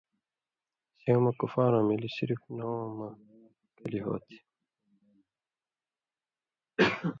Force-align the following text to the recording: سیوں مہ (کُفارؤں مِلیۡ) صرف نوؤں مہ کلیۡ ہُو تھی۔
سیوں 0.99 1.21
مہ 1.23 1.31
(کُفارؤں 1.39 1.85
مِلیۡ) 1.87 2.13
صرف 2.17 2.39
نوؤں 2.57 2.89
مہ 2.97 3.07
کلیۡ 3.77 4.03
ہُو 4.05 4.15
تھی۔ 4.25 4.37